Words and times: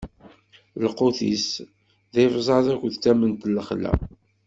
Lqut-is, 0.85 1.47
d 2.13 2.15
ibẓaẓ 2.25 2.65
akked 2.73 2.95
tament 3.03 3.47
n 3.49 3.53
lexla. 3.57 3.91